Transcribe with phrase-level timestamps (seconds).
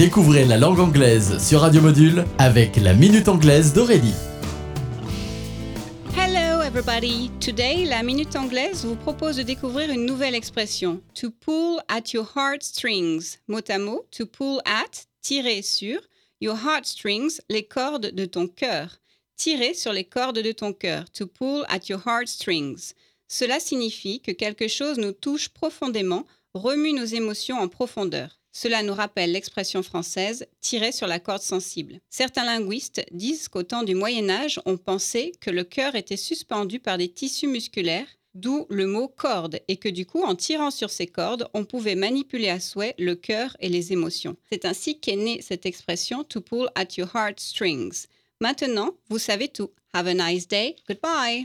[0.00, 4.14] Découvrez la langue anglaise sur Radio Module avec la Minute Anglaise d'Aurélie.
[6.16, 7.30] Hello everybody!
[7.38, 11.02] Today, la Minute Anglaise vous propose de découvrir une nouvelle expression.
[11.12, 13.36] To pull at your heartstrings.
[13.46, 16.00] Mot à mot, to pull at, tirer sur,
[16.40, 19.02] your heartstrings, les cordes de ton cœur.
[19.36, 21.10] Tirer sur les cordes de ton cœur.
[21.12, 22.94] To pull at your heartstrings.
[23.28, 26.24] Cela signifie que quelque chose nous touche profondément,
[26.54, 28.39] remue nos émotions en profondeur.
[28.52, 32.00] Cela nous rappelle l'expression française tirer sur la corde sensible.
[32.08, 36.80] Certains linguistes disent qu'au temps du Moyen Âge, on pensait que le cœur était suspendu
[36.80, 40.90] par des tissus musculaires, d'où le mot corde, et que du coup, en tirant sur
[40.90, 44.36] ces cordes, on pouvait manipuler à souhait le cœur et les émotions.
[44.50, 48.06] C'est ainsi qu'est née cette expression to pull at your heartstrings.
[48.40, 49.70] Maintenant, vous savez tout.
[49.92, 50.76] Have a nice day.
[50.88, 51.38] Goodbye.